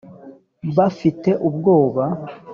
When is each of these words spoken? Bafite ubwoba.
Bafite 0.75 1.29
ubwoba. 1.47 2.03